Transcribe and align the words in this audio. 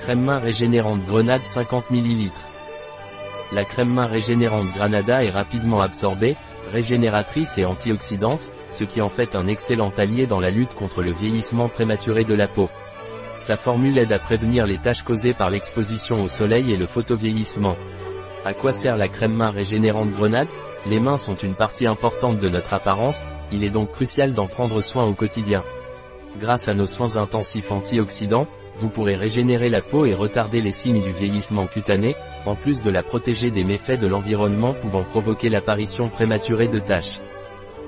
Crème 0.00 0.22
main 0.22 0.38
régénérante 0.38 1.04
grenade 1.04 1.42
50 1.42 1.90
ml. 1.90 2.30
La 3.52 3.66
crème 3.66 3.92
main 3.92 4.06
régénérante 4.06 4.72
Granada 4.74 5.22
est 5.22 5.30
rapidement 5.30 5.82
absorbée, 5.82 6.36
régénératrice 6.72 7.58
et 7.58 7.66
antioxydante, 7.66 8.48
ce 8.70 8.84
qui 8.84 9.02
en 9.02 9.10
fait 9.10 9.36
un 9.36 9.46
excellent 9.46 9.92
allié 9.98 10.26
dans 10.26 10.40
la 10.40 10.48
lutte 10.48 10.74
contre 10.74 11.02
le 11.02 11.12
vieillissement 11.12 11.68
prématuré 11.68 12.24
de 12.24 12.32
la 12.32 12.48
peau. 12.48 12.70
Sa 13.36 13.56
formule 13.56 13.98
aide 13.98 14.12
à 14.12 14.18
prévenir 14.18 14.66
les 14.66 14.78
taches 14.78 15.02
causées 15.02 15.34
par 15.34 15.50
l'exposition 15.50 16.22
au 16.22 16.28
soleil 16.28 16.72
et 16.72 16.78
le 16.78 16.86
photovieillissement. 16.86 17.76
À 18.46 18.54
quoi 18.54 18.72
sert 18.72 18.96
la 18.96 19.08
crème 19.08 19.34
main 19.34 19.50
régénérante 19.50 20.12
grenade? 20.12 20.48
Les 20.88 20.98
mains 20.98 21.18
sont 21.18 21.36
une 21.36 21.54
partie 21.54 21.86
importante 21.86 22.38
de 22.38 22.48
notre 22.48 22.72
apparence, 22.72 23.22
il 23.52 23.64
est 23.64 23.70
donc 23.70 23.92
crucial 23.92 24.32
d'en 24.32 24.46
prendre 24.46 24.80
soin 24.80 25.04
au 25.04 25.12
quotidien. 25.12 25.62
Grâce 26.38 26.68
à 26.68 26.74
nos 26.74 26.86
soins 26.86 27.16
intensifs 27.16 27.72
antioxydants, 27.72 28.46
vous 28.76 28.88
pourrez 28.88 29.16
régénérer 29.16 29.68
la 29.68 29.82
peau 29.82 30.06
et 30.06 30.14
retarder 30.14 30.60
les 30.60 30.70
signes 30.70 31.02
du 31.02 31.10
vieillissement 31.10 31.66
cutané, 31.66 32.14
en 32.46 32.54
plus 32.54 32.82
de 32.82 32.90
la 32.90 33.02
protéger 33.02 33.50
des 33.50 33.64
méfaits 33.64 34.00
de 34.00 34.06
l'environnement 34.06 34.74
pouvant 34.74 35.02
provoquer 35.02 35.48
l'apparition 35.48 36.08
prématurée 36.08 36.68
de 36.68 36.78
taches. 36.78 37.20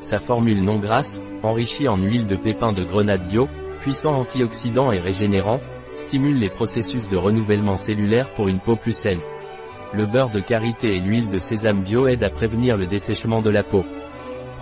Sa 0.00 0.19
formule 0.19 0.62
non 0.62 0.78
grasse, 0.78 1.20
enrichie 1.42 1.88
en 1.88 1.97
huile 1.97 2.27
de 2.27 2.36
pépins 2.36 2.73
de 2.73 2.83
grenade 2.83 3.27
bio, 3.28 3.48
puissant 3.80 4.14
antioxydant 4.14 4.91
et 4.91 4.98
régénérant, 4.98 5.61
stimule 5.95 6.38
les 6.38 6.50
processus 6.50 7.09
de 7.09 7.16
renouvellement 7.16 7.77
cellulaire 7.77 8.30
pour 8.34 8.48
une 8.48 8.61
peau 8.61 8.77
plus 8.77 8.97
saine. 8.97 9.20
Le 9.95 10.06
beurre 10.06 10.30
de 10.30 10.41
karité 10.41 10.97
et 10.97 11.00
l'huile 11.00 11.28
de 11.28 11.36
sésame 11.36 11.83
bio 11.83 12.09
aident 12.09 12.24
à 12.24 12.30
prévenir 12.30 12.77
le 12.77 12.86
dessèchement 12.86 13.42
de 13.42 13.50
la 13.50 13.62
peau. 13.62 13.84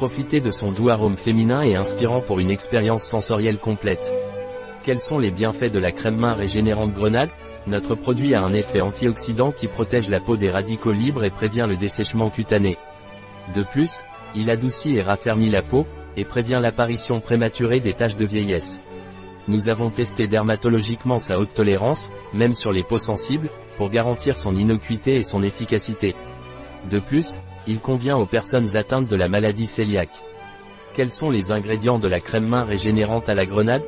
Profitez 0.00 0.40
de 0.40 0.50
son 0.50 0.72
doux 0.72 0.88
arôme 0.88 1.14
féminin 1.14 1.60
et 1.60 1.76
inspirant 1.76 2.22
pour 2.22 2.40
une 2.40 2.50
expérience 2.50 3.02
sensorielle 3.02 3.58
complète. 3.58 4.10
Quels 4.82 4.98
sont 4.98 5.18
les 5.18 5.30
bienfaits 5.30 5.70
de 5.70 5.78
la 5.78 5.92
crème 5.92 6.16
main 6.16 6.32
régénérante 6.32 6.94
grenade? 6.94 7.28
Notre 7.66 7.96
produit 7.96 8.34
a 8.34 8.40
un 8.40 8.54
effet 8.54 8.80
antioxydant 8.80 9.52
qui 9.52 9.66
protège 9.66 10.08
la 10.08 10.18
peau 10.18 10.38
des 10.38 10.48
radicaux 10.48 10.92
libres 10.92 11.26
et 11.26 11.30
prévient 11.30 11.66
le 11.68 11.76
dessèchement 11.76 12.30
cutané. 12.30 12.78
De 13.54 13.62
plus, 13.62 14.00
il 14.34 14.50
adoucit 14.50 14.96
et 14.96 15.02
raffermit 15.02 15.50
la 15.50 15.60
peau, 15.60 15.84
et 16.16 16.24
prévient 16.24 16.60
l'apparition 16.62 17.20
prématurée 17.20 17.80
des 17.80 17.92
taches 17.92 18.16
de 18.16 18.24
vieillesse. 18.24 18.80
Nous 19.48 19.68
avons 19.68 19.90
testé 19.90 20.26
dermatologiquement 20.26 21.18
sa 21.18 21.38
haute 21.38 21.52
tolérance, 21.52 22.08
même 22.32 22.54
sur 22.54 22.72
les 22.72 22.84
peaux 22.84 22.96
sensibles, 22.96 23.50
pour 23.76 23.90
garantir 23.90 24.38
son 24.38 24.54
innocuité 24.54 25.16
et 25.16 25.24
son 25.24 25.42
efficacité. 25.42 26.14
De 26.88 26.98
plus, 26.98 27.36
il 27.66 27.80
convient 27.80 28.16
aux 28.16 28.26
personnes 28.26 28.76
atteintes 28.76 29.08
de 29.08 29.16
la 29.16 29.28
maladie 29.28 29.68
cœliaque. 29.68 30.08
Quels 30.94 31.10
sont 31.10 31.30
les 31.30 31.50
ingrédients 31.50 31.98
de 31.98 32.08
la 32.08 32.20
crème 32.20 32.48
main 32.48 32.64
régénérante 32.64 33.28
à 33.28 33.34
la 33.34 33.46
grenade? 33.46 33.84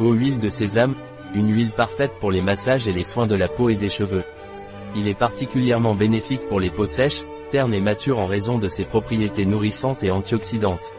Eau 0.00 0.12
huile 0.12 0.38
de 0.38 0.48
sésame, 0.48 0.94
une 1.34 1.52
huile 1.54 1.70
parfaite 1.70 2.12
pour 2.20 2.30
les 2.30 2.40
massages 2.40 2.88
et 2.88 2.92
les 2.92 3.04
soins 3.04 3.26
de 3.26 3.36
la 3.36 3.48
peau 3.48 3.68
et 3.68 3.76
des 3.76 3.88
cheveux. 3.88 4.24
Il 4.96 5.08
est 5.08 5.18
particulièrement 5.18 5.94
bénéfique 5.94 6.46
pour 6.48 6.60
les 6.60 6.70
peaux 6.70 6.86
sèches, 6.86 7.24
ternes 7.50 7.74
et 7.74 7.80
matures 7.80 8.18
en 8.18 8.26
raison 8.26 8.58
de 8.58 8.68
ses 8.68 8.84
propriétés 8.84 9.44
nourrissantes 9.44 10.02
et 10.02 10.10
antioxydantes. 10.10 10.92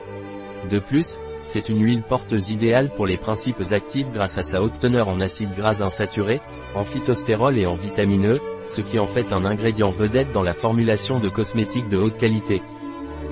De 0.69 0.79
plus, 0.79 1.17
c'est 1.45 1.69
une 1.69 1.83
huile 1.83 2.03
porteuse 2.03 2.49
idéale 2.49 2.91
pour 2.95 3.05
les 3.05 3.17
principes 3.17 3.63
actifs 3.71 4.11
grâce 4.11 4.37
à 4.37 4.41
sa 4.41 4.61
haute 4.61 4.79
teneur 4.79 5.07
en 5.07 5.21
acides 5.21 5.55
gras 5.55 5.81
insaturés, 5.81 6.41
en 6.75 6.83
phytostérol 6.83 7.57
et 7.57 7.65
en 7.65 7.75
vitamine 7.75 8.33
E, 8.33 8.41
ce 8.67 8.81
qui 8.81 8.99
en 8.99 9.07
fait 9.07 9.31
un 9.31 9.45
ingrédient 9.45 9.89
vedette 9.89 10.31
dans 10.33 10.43
la 10.43 10.53
formulation 10.53 11.19
de 11.19 11.29
cosmétiques 11.29 11.89
de 11.89 11.97
haute 11.97 12.17
qualité 12.17 12.61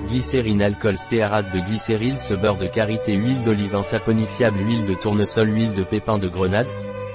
glycérine 0.08 0.62
alcool 0.62 0.98
stéarate 0.98 1.52
de 1.52 1.60
glycéryl 1.60 2.18
ce 2.18 2.34
beurre 2.34 2.56
de 2.56 2.66
karité 2.66 3.14
huile 3.14 3.42
d'olive 3.44 3.74
insaponifiable 3.74 4.58
huile 4.58 4.86
de 4.86 4.94
tournesol 4.94 5.52
huile 5.52 5.72
de 5.72 5.84
pépins 5.84 6.18
de 6.18 6.28
grenade. 6.28 6.66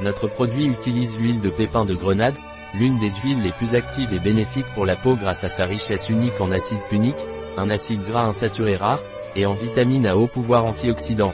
Notre 0.02 0.28
produit 0.28 0.66
utilise 0.66 1.18
l'huile 1.20 1.42
de 1.42 1.50
pépins 1.50 1.86
de 1.86 1.94
grenade, 1.94 2.36
l'une 2.74 3.00
des 3.00 3.12
huiles 3.24 3.42
les 3.44 3.52
plus 3.52 3.76
actives 3.76 4.14
et 4.14 4.20
bénéfiques 4.20 4.74
pour 4.74 4.86
la 4.86 4.96
peau 4.96 5.16
grâce 5.16 5.44
à 5.44 5.50
sa 5.50 5.66
richesse 5.66 6.10
unique 6.10 6.40
en 6.40 6.52
acide 6.52 6.82
punique, 6.90 7.16
un 7.58 7.70
acide 7.70 8.04
gras 8.06 8.26
insaturé 8.26 8.76
rare, 8.76 9.02
et 9.36 9.46
en 9.46 9.54
vitamines 9.54 10.08
à 10.08 10.16
haut 10.18 10.28
pouvoir 10.28 10.66
antioxydant. 10.66 11.34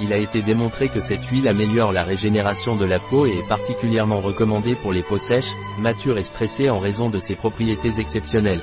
Il 0.00 0.12
a 0.12 0.16
été 0.16 0.42
démontré 0.42 0.88
que 0.88 1.00
cette 1.00 1.24
huile 1.26 1.48
améliore 1.48 1.92
la 1.92 2.02
régénération 2.02 2.76
de 2.76 2.84
la 2.84 2.98
peau 2.98 3.26
et 3.26 3.38
est 3.38 3.48
particulièrement 3.48 4.20
recommandée 4.20 4.74
pour 4.74 4.92
les 4.92 5.02
peaux 5.02 5.18
sèches, 5.18 5.52
matures 5.78 6.18
et 6.18 6.24
stressées 6.24 6.70
en 6.70 6.80
raison 6.80 7.10
de 7.10 7.18
ses 7.18 7.36
propriétés 7.36 8.00
exceptionnelles 8.00 8.62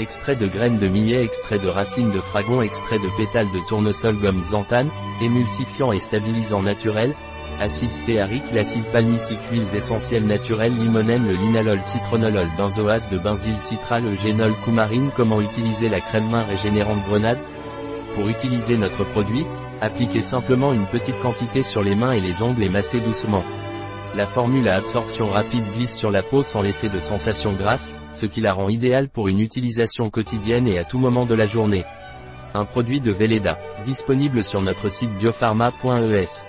extrait 0.00 0.36
de 0.36 0.46
graines 0.46 0.78
de 0.78 0.88
millet, 0.88 1.22
extrait 1.22 1.58
de 1.58 1.68
racines 1.68 2.10
de 2.10 2.20
fragon, 2.20 2.62
extrait 2.62 2.98
de 2.98 3.08
pétales 3.16 3.50
de 3.52 3.60
tournesol 3.68 4.16
gomme 4.16 4.42
xanthane, 4.42 4.88
émulsifiant 5.20 5.92
et 5.92 5.98
stabilisant 5.98 6.62
naturel, 6.62 7.14
acide 7.60 7.92
stéarique, 7.92 8.50
l'acide 8.52 8.84
palmitique, 8.86 9.40
huiles 9.52 9.74
essentielles 9.74 10.26
naturelles, 10.26 10.74
limonène, 10.74 11.26
le 11.26 11.34
linalol, 11.34 11.82
citronolol, 11.82 12.48
benzoate 12.56 13.10
de 13.12 13.18
benzyl 13.18 13.58
citral, 13.58 14.06
eugénol, 14.06 14.52
coumarine. 14.64 15.10
Comment 15.16 15.40
utiliser 15.40 15.88
la 15.88 16.00
crème 16.00 16.30
main 16.30 16.44
régénérante 16.44 17.04
grenade 17.06 17.38
Pour 18.14 18.28
utiliser 18.28 18.76
notre 18.76 19.04
produit, 19.04 19.46
appliquez 19.80 20.22
simplement 20.22 20.72
une 20.72 20.86
petite 20.86 21.18
quantité 21.20 21.62
sur 21.62 21.82
les 21.82 21.94
mains 21.94 22.12
et 22.12 22.20
les 22.20 22.42
ongles 22.42 22.62
et 22.62 22.68
massez 22.68 23.00
doucement. 23.00 23.44
La 24.16 24.26
formule 24.26 24.68
à 24.68 24.76
absorption 24.76 25.30
rapide 25.30 25.64
glisse 25.72 25.94
sur 25.94 26.10
la 26.10 26.22
peau 26.22 26.42
sans 26.42 26.62
laisser 26.62 26.88
de 26.88 26.98
sensation 26.98 27.52
grasse, 27.52 27.92
ce 28.12 28.26
qui 28.26 28.40
la 28.40 28.52
rend 28.52 28.68
idéale 28.68 29.08
pour 29.08 29.28
une 29.28 29.38
utilisation 29.38 30.10
quotidienne 30.10 30.66
et 30.66 30.78
à 30.78 30.84
tout 30.84 30.98
moment 30.98 31.26
de 31.26 31.34
la 31.34 31.46
journée. 31.46 31.84
Un 32.52 32.64
produit 32.64 33.00
de 33.00 33.12
Velleda, 33.12 33.56
disponible 33.84 34.42
sur 34.42 34.60
notre 34.60 34.90
site 34.90 35.16
biopharma.es. 35.18 36.44